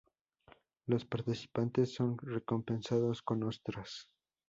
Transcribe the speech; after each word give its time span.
Los 0.87 1.05
participantes 1.05 1.93
son 1.93 2.17
recompensados 2.23 3.21
con 3.21 3.43
ostras. 3.43 4.09